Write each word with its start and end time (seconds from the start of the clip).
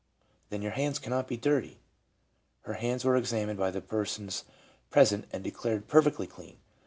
—Then 0.49 0.63
your 0.63 0.71
hands 0.71 0.97
cannot 0.97 1.27
be 1.27 1.37
dirty! 1.37 1.79
Her 2.61 2.73
hands 2.73 3.05
were 3.05 3.15
examined 3.15 3.59
by 3.59 3.69
the 3.69 3.81
persons 3.81 4.45
present 4.89 5.25
and 5.31 5.43
de 5.43 5.51
clared 5.51 5.87
perfectly 5.87 6.25
clean. 6.25 6.57